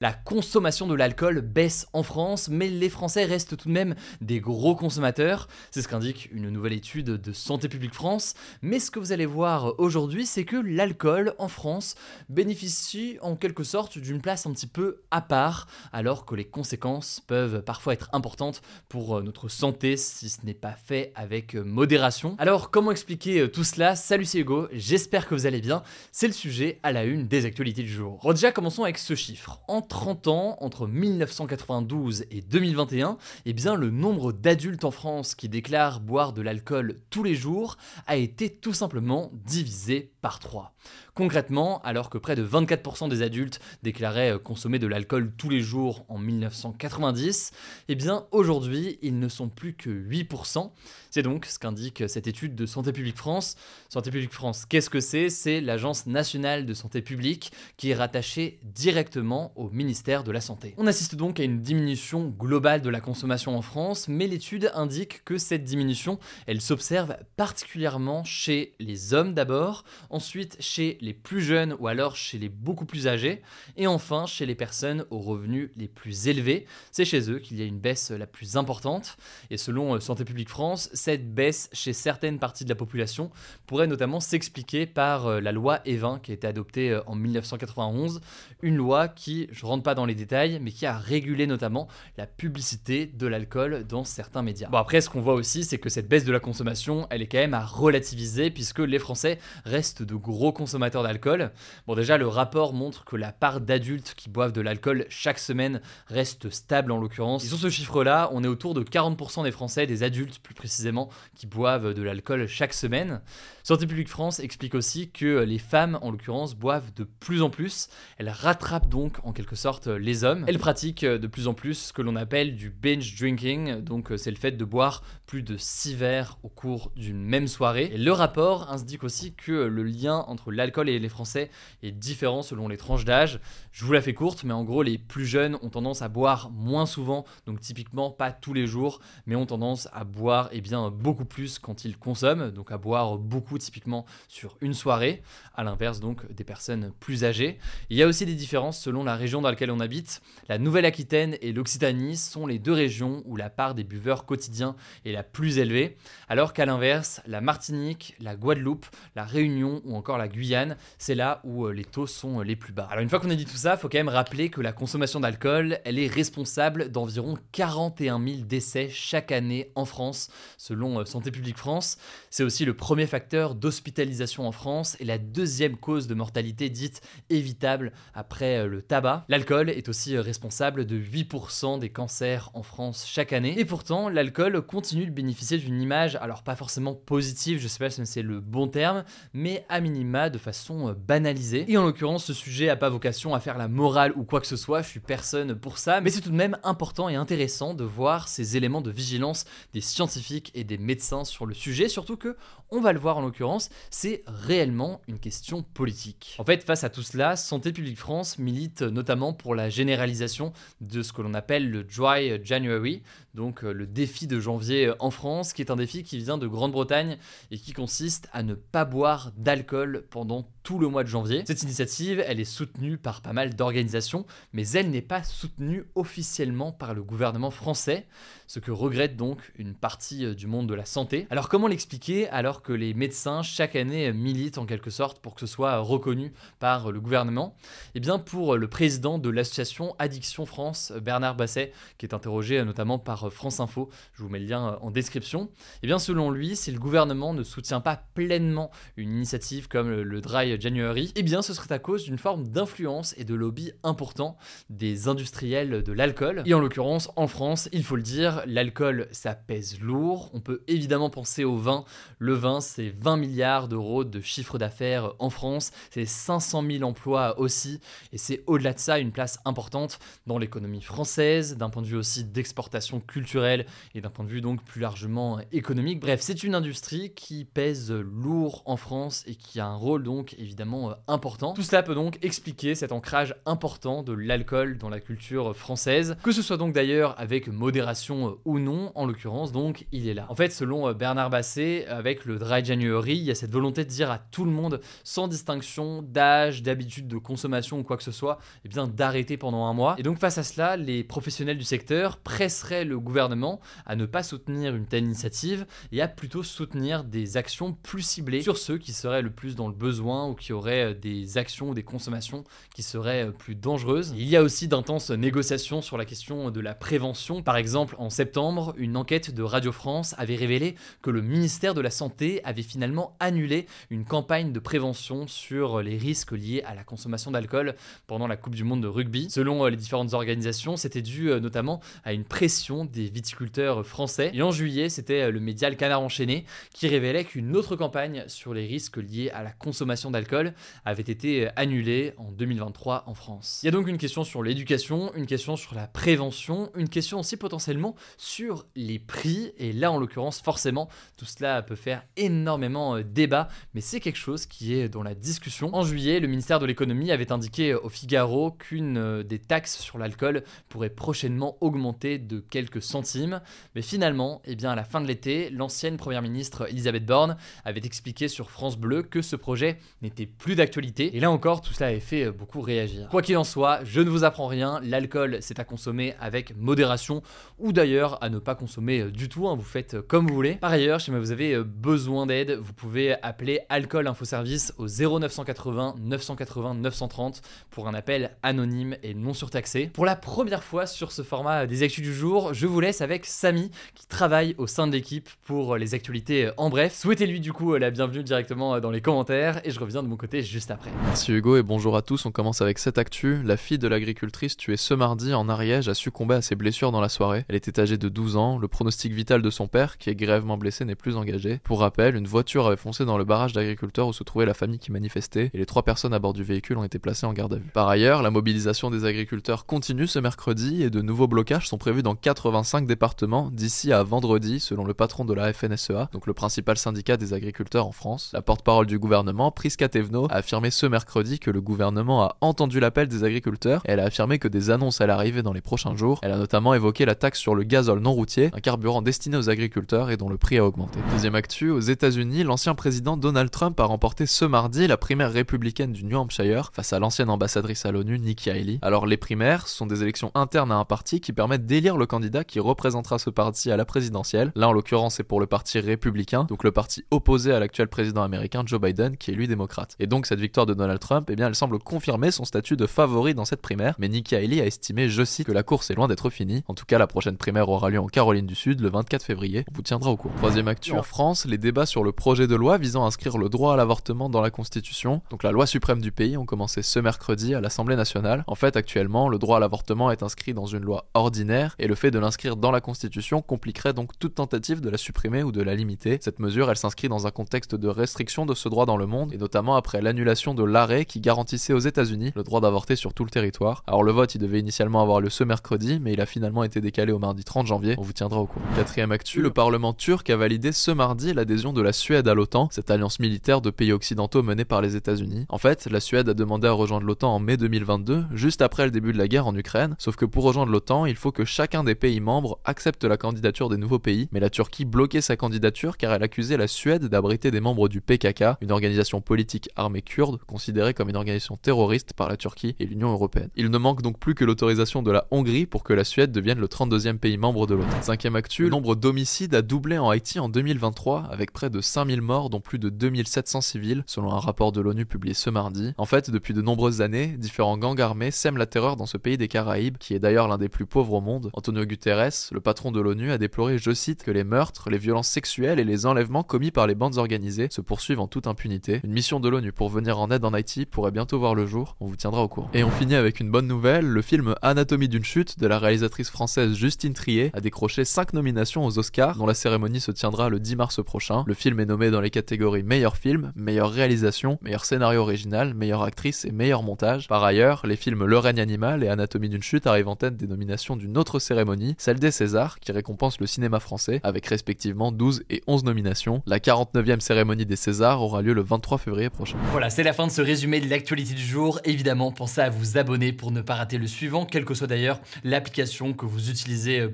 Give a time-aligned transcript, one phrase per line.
[0.00, 4.38] La consommation de l'alcool baisse en France, mais les Français restent tout de même des
[4.38, 5.48] gros consommateurs.
[5.72, 8.34] C'est ce qu'indique une nouvelle étude de Santé publique France.
[8.62, 11.96] Mais ce que vous allez voir aujourd'hui, c'est que l'alcool en France
[12.28, 17.20] bénéficie en quelque sorte d'une place un petit peu à part, alors que les conséquences
[17.26, 22.36] peuvent parfois être importantes pour notre santé si ce n'est pas fait avec modération.
[22.38, 23.96] Alors comment expliquer tout cela?
[23.96, 25.82] Salut c'est Hugo, j'espère que vous allez bien.
[26.12, 28.32] C'est le sujet à la une des actualités du jour.
[28.32, 29.58] Déjà commençons avec ce chiffre.
[29.88, 36.00] 30 ans, entre 1992 et 2021, eh bien, le nombre d'adultes en France qui déclarent
[36.00, 40.74] boire de l'alcool tous les jours a été tout simplement divisé par 3.
[41.18, 46.04] Concrètement, alors que près de 24% des adultes déclaraient consommer de l'alcool tous les jours
[46.08, 47.50] en 1990,
[47.88, 50.70] eh bien aujourd'hui, ils ne sont plus que 8%.
[51.10, 53.56] C'est donc ce qu'indique cette étude de Santé publique France.
[53.88, 55.28] Santé publique France, qu'est-ce que c'est?
[55.28, 60.74] C'est l'Agence nationale de santé publique qui est rattachée directement au ministère de la Santé.
[60.76, 65.24] On assiste donc à une diminution globale de la consommation en France, mais l'étude indique
[65.24, 71.76] que cette diminution, elle s'observe particulièrement chez les hommes d'abord, ensuite chez les plus jeunes
[71.78, 73.42] ou alors chez les beaucoup plus âgés,
[73.76, 76.66] et enfin chez les personnes aux revenus les plus élevés.
[76.90, 79.16] C'est chez eux qu'il y a une baisse la plus importante,
[79.50, 83.30] et selon Santé publique France, cette baisse chez certaines parties de la population
[83.66, 88.20] pourrait notamment s'expliquer par euh, la loi Evin qui a été adoptée euh, en 1991,
[88.62, 92.26] une loi qui, je rentre pas dans les détails, mais qui a régulé notamment la
[92.26, 94.68] publicité de l'alcool dans certains médias.
[94.68, 97.26] Bon après ce qu'on voit aussi c'est que cette baisse de la consommation, elle est
[97.26, 101.50] quand même à relativiser puisque les Français restent de gros consommateurs d'alcool.
[101.86, 105.80] Bon déjà le rapport montre que la part d'adultes qui boivent de l'alcool chaque semaine
[106.06, 107.44] reste stable en l'occurrence.
[107.44, 110.54] Et sur ce chiffre là, on est autour de 40% des Français, des adultes plus
[110.54, 113.20] précisément, qui boivent de l'alcool chaque semaine.
[113.62, 117.88] Santé publique France explique aussi que les femmes, en l'occurrence, boivent de plus en plus.
[118.16, 120.44] Elles rattrapent donc en quelque sorte les hommes.
[120.46, 124.30] Elles pratiquent de plus en plus ce que l'on appelle du binge drinking, donc c'est
[124.30, 127.90] le fait de boire plus de 6 verres au cours d'une même soirée.
[127.92, 131.50] Et le rapport indique aussi que le lien entre l'alcool et les Français
[131.82, 133.40] est différent selon les tranches d'âge.
[133.72, 136.50] Je vous la fais courte, mais en gros, les plus jeunes ont tendance à boire
[136.50, 140.90] moins souvent, donc typiquement pas tous les jours, mais ont tendance à boire eh bien,
[140.90, 145.22] beaucoup plus quand ils consomment, donc à boire beaucoup typiquement sur une soirée,
[145.54, 147.58] à l'inverse donc des personnes plus âgées.
[147.90, 150.20] Il y a aussi des différences selon la région dans laquelle on habite.
[150.48, 155.12] La Nouvelle-Aquitaine et l'Occitanie sont les deux régions où la part des buveurs quotidiens est
[155.12, 155.96] la plus élevée,
[156.28, 160.67] alors qu'à l'inverse, la Martinique, la Guadeloupe, la Réunion ou encore la Guyane,
[160.98, 162.88] c'est là où euh, les taux sont euh, les plus bas.
[162.90, 165.20] Alors une fois qu'on a dit tout ça, faut quand même rappeler que la consommation
[165.20, 171.30] d'alcool, elle est responsable d'environ 41 000 décès chaque année en France, selon euh, Santé
[171.30, 171.98] publique France.
[172.30, 177.00] C'est aussi le premier facteur d'hospitalisation en France et la deuxième cause de mortalité dite
[177.30, 179.24] évitable après le tabac.
[179.28, 183.58] L'alcool est aussi responsable de 8% des cancers en France chaque année.
[183.58, 187.90] Et pourtant, l'alcool continue de bénéficier d'une image, alors pas forcément positive, je sais pas
[187.90, 190.57] si c'est le bon terme, mais à minima de façon
[191.06, 191.64] banalisée.
[191.68, 194.46] Et en l'occurrence, ce sujet a pas vocation à faire la morale ou quoi que
[194.46, 197.74] ce soit, je suis personne pour ça, mais c'est tout de même important et intéressant
[197.74, 202.16] de voir ces éléments de vigilance des scientifiques et des médecins sur le sujet, surtout
[202.16, 202.36] que,
[202.70, 206.36] on va le voir en l'occurrence, c'est réellement une question politique.
[206.38, 211.02] En fait, face à tout cela, Santé publique France milite notamment pour la généralisation de
[211.02, 213.02] ce que l'on appelle le Dry January,
[213.38, 217.18] donc le défi de janvier en France, qui est un défi qui vient de Grande-Bretagne
[217.52, 221.44] et qui consiste à ne pas boire d'alcool pendant tout le mois de janvier.
[221.46, 226.72] Cette initiative, elle est soutenue par pas mal d'organisations, mais elle n'est pas soutenue officiellement
[226.72, 228.08] par le gouvernement français,
[228.48, 231.28] ce que regrette donc une partie du monde de la santé.
[231.30, 235.40] Alors comment l'expliquer alors que les médecins chaque année militent en quelque sorte pour que
[235.40, 237.54] ce soit reconnu par le gouvernement?
[237.94, 242.98] Eh bien pour le président de l'association Addiction France, Bernard Basset, qui est interrogé notamment
[242.98, 243.90] par France Info.
[244.14, 245.50] Je vous mets le lien en description.
[245.82, 250.20] Eh bien selon lui, si le gouvernement ne soutient pas pleinement une initiative comme le
[250.20, 254.38] Dry January, eh bien ce serait à cause d'une forme d'influence et de lobby important
[254.70, 256.42] des industriels de l'alcool.
[256.46, 260.30] Et en l'occurrence, en France, il faut le dire, l'alcool ça pèse lourd.
[260.34, 261.84] On peut évidemment penser au vin.
[262.18, 267.38] Le vin, c'est 20 milliards d'euros de chiffre d'affaires en France, c'est 500 000 emplois
[267.38, 267.80] aussi,
[268.12, 271.96] et c'est au-delà de ça une place importante dans l'économie française, d'un point de vue
[271.96, 276.00] aussi d'exportation culturelle et d'un point de vue donc plus largement économique.
[276.00, 280.34] Bref, c'est une industrie qui pèse lourd en France et qui a un rôle donc
[280.38, 281.54] évidemment important.
[281.54, 286.32] Tout cela peut donc expliquer cet ancrage important de l'alcool dans la culture française, que
[286.32, 290.26] ce soit donc d'ailleurs avec modération ou non, en l'occurrence donc il est là.
[290.28, 293.90] En fait, selon Bernard Basset, avec le Dry January, il y a cette volonté de
[293.90, 298.12] dire à tout le monde, sans distinction d'âge, d'habitude de consommation ou quoi que ce
[298.12, 299.96] soit, eh bien d'arrêter pendant un mois.
[299.98, 304.22] Et donc face à cela, les professionnels du secteur presseraient le gouvernement à ne pas
[304.22, 308.92] soutenir une telle initiative et à plutôt soutenir des actions plus ciblées sur ceux qui
[308.92, 312.44] seraient le plus dans le besoin ou qui auraient euh, des actions ou des consommations
[312.74, 314.14] qui seraient euh, plus dangereuses.
[314.16, 317.42] Il y a aussi d'intenses négociations sur la question de la prévention.
[317.42, 321.80] Par exemple, en septembre, une enquête de Radio France avait révélé que le ministère de
[321.80, 326.82] la Santé avait finalement annulé une campagne de prévention sur les risques liés à la
[326.82, 327.76] consommation d'alcool
[328.08, 329.30] pendant la Coupe du Monde de rugby.
[329.30, 334.32] Selon euh, les différentes organisations, c'était dû euh, notamment à une pression des viticulteurs français.
[334.34, 336.44] Et en juillet, c'était euh, le média Le Canard Enchaîné
[336.74, 340.54] qui révélait qu'une autre campagne sur les risques liés à la consommation d'alcool
[340.84, 343.60] avait été annulée en 2023 en France.
[343.62, 347.20] Il y a donc une question sur l'éducation, une question sur la prévention, une question
[347.20, 349.52] aussi potentiellement sur les prix.
[349.58, 354.46] Et là, en l'occurrence, forcément, tout cela peut faire énormément débat, mais c'est quelque chose
[354.46, 355.74] qui est dans la discussion.
[355.74, 359.98] En juillet, le ministère de l'économie avait indiqué au Figaro qu'une euh, des taxes sur
[359.98, 363.40] l'alcool pourrait prochainement augmenter de quelques centimes.
[363.74, 367.84] Mais finalement, eh bien, à la fin de l'été, l'ancienne première ministre Elisabeth Borne avait
[367.84, 371.16] expliqué sur France Bleu que ce projet n'était plus d'actualité.
[371.16, 373.08] Et là encore, tout cela avait fait euh, beaucoup réagir.
[373.10, 377.22] Quoi qu'il en soit, je ne vous apprends rien, l'alcool c'est à consommer avec modération
[377.58, 379.56] ou d'ailleurs à ne pas consommer euh, du tout, hein.
[379.56, 380.54] vous faites comme vous voulez.
[380.54, 385.96] Par ailleurs, si vous avez besoin d'aide, vous pouvez appeler Alcool Info Service au 0980
[385.98, 389.90] 980 930 pour un appel anonyme et non surtaxé.
[389.92, 393.26] Pour la première fois sur ce format des actus du jour, je vous laisse avec
[393.26, 396.94] Samy qui travaille au sein de l'équipe pour les actualités en bref.
[396.94, 400.42] Souhaitez-lui du coup la bienvenue directement dans les commentaires et je reviens de mon côté
[400.42, 400.90] juste après.
[401.04, 402.26] Merci Hugo et bonjour à tous.
[402.26, 403.42] On commence avec cette actu.
[403.42, 407.00] La fille de l'agricultrice tuée ce mardi en Ariège a succombé à ses blessures dans
[407.00, 407.44] la soirée.
[407.48, 408.58] Elle était âgée de 12 ans.
[408.58, 411.60] Le pronostic vital de son père, qui est grèvement blessé, n'est plus engagé.
[411.64, 414.78] Pour rappel, une voiture avait foncé dans le barrage d'agriculteurs où se trouvait la famille
[414.78, 417.54] qui manifestait et les trois personnes à bord du véhicule ont été placées en garde
[417.54, 417.70] à vue.
[417.72, 422.02] Par ailleurs, la mobilisation des agriculteurs continue ce mercredi et de nouveaux blocages sont prévus
[422.02, 426.76] dans 85 départements d'ici à vendredi selon le patron de la FNSEA, donc le principal
[426.78, 428.30] syndicat des agriculteurs en France.
[428.32, 432.80] La porte-parole du gouvernement, Priska Tevno, a affirmé ce mercredi que le gouvernement a entendu
[432.80, 435.96] l'appel des agriculteurs et elle a affirmé que des annonces allaient arriver dans les prochains
[435.96, 436.18] jours.
[436.22, 439.50] Elle a notamment évoqué la taxe sur le gazole non routier, un carburant destiné aux
[439.50, 440.98] agriculteurs et dont le prix a augmenté.
[441.12, 445.92] Deuxième actu, aux États-Unis, l'ancien président Donald Trump a remporté ce mardi la primaire républicaine
[445.92, 448.78] du New Hampshire face à l'ancienne ambassadrice à l'ONU Nikki Haley.
[448.82, 452.44] Alors les primaires sont des élections internes à un parti qui permettent d'élire le candidat
[452.44, 454.52] qui représentera ce parti à la présidentielle.
[454.54, 458.22] Là en l'occurrence c'est pour le parti républicain, donc le parti opposé à l'actuel président
[458.22, 459.94] américain Joe Biden qui est lui démocrate.
[459.98, 462.86] Et donc cette victoire de Donald Trump, eh bien elle semble confirmer son statut de
[462.86, 465.94] favori dans cette primaire, mais Nikki Haley a estimé, je cite, que la course est
[465.94, 466.62] loin d'être finie.
[466.68, 469.64] En tout cas la prochaine primaire aura lieu en Caroline du Sud le 24 février.
[469.70, 470.34] On vous tiendra au courant.
[470.36, 473.48] Troisième actu en France, les débats sur le projet de loi visant à inscrire le
[473.48, 476.98] droit à l'avortement dans la Constitution, donc la loi suprême du pays, ont commencé ce
[476.98, 478.44] mercredi à l'Assemblée nationale.
[478.46, 481.94] En fait, actuellement, le droit à l'avortement est inscrit dans une loi ordinaire et le
[481.94, 485.62] fait de l'inscrire dans la Constitution compliquerait donc toute tentative de la supprimer ou de
[485.62, 486.18] la limiter.
[486.20, 489.32] Cette mesure, elle s'inscrit dans un contexte de restriction de ce droit dans le monde
[489.32, 493.24] et notamment après l'annulation de l'arrêt qui garantissait aux États-Unis le droit d'avorter sur tout
[493.24, 493.82] le territoire.
[493.86, 496.80] Alors le vote, il devait initialement avoir lieu ce mercredi, mais il a finalement été
[496.80, 497.94] décalé au mardi 30 janvier.
[497.96, 498.64] On vous tiendra au courant.
[498.76, 502.68] Quatrième actu, le Parlement turc a validé ce mardi l'adhésion de la Suède à l'OTAN,
[502.70, 505.46] cette alliance militaire de pays occidentaux menée par les États-Unis.
[505.48, 508.90] En fait, la Suède a demandé à rejoindre l'OTAN en mai 2022, juste après le
[508.90, 511.84] début de la guerre en Ukraine, sauf que pour rejoindre l'OTAN, il faut que chacun
[511.84, 515.96] des pays membres accepte la candidature des nouveaux pays, mais la Turquie bloquait sa candidature
[515.96, 520.38] car elle accusait la Suède d'abriter des membres du PKK, une organisation politique armée kurde
[520.46, 523.48] considérée comme une organisation terroriste par la Turquie et l'Union européenne.
[523.56, 526.58] Il ne manque donc plus que l'autorisation de la Hongrie pour que la Suède devienne
[526.58, 528.02] le 32e pays membre de l'OTAN.
[528.02, 532.20] Cinquième actu, le nombre d'homicides a doublé en Haïti en 2023 avec près de 5000
[532.20, 535.94] morts dont plus de 2700 civils selon un rapport de l'ONU publié ce mardi.
[535.96, 539.38] En fait, depuis de nombreuses années, différents gangs armés sèment la terreur dans ce pays
[539.38, 541.50] des Caraïbes, qui est d'ailleurs l'un des plus pauvres au monde.
[541.54, 542.18] Antonio Guterres
[542.52, 545.84] le patron de l'ONU, a déploré, je cite, que les meurtres, les violences sexuelles et
[545.84, 549.00] les enlèvements commis par les bandes organisées se poursuivent en toute impunité.
[549.04, 551.96] Une mission de l'ONU pour venir en aide en Haïti pourrait bientôt voir le jour,
[552.00, 552.70] on vous tiendra au courant.
[552.74, 556.30] Et on finit avec une bonne nouvelle, le film Anatomie d'une chute de la réalisatrice
[556.30, 560.60] française Justine Trier a décroché 5 nominations aux Oscars, dont la cérémonie se tiendra le
[560.60, 561.44] 10 mars prochain.
[561.46, 566.02] Le film est nommé dans les catégories meilleur film, meilleure réalisation, meilleur scénario original, meilleure
[566.02, 567.28] actrice et meilleur montage.
[567.28, 570.46] Par ailleurs, les films Le règne animal et Anatomie d'une chute arrivent en tête des
[570.46, 575.44] nominations d'une autre cérémonie, celle des Césars, qui récompense le cinéma français, avec respectivement 12
[575.50, 576.42] et 11 nominations.
[576.46, 579.58] La 49e cérémonie des Césars aura lieu le 23 février prochain.
[579.70, 581.78] Voilà, c'est la fin de ce résumé de l'actualité du jour.
[581.84, 585.20] Évidemment, pensez à vous abonner pour ne pas rater le suivant, quelle que soit d'ailleurs
[585.44, 587.08] l'application que vous utilisez euh,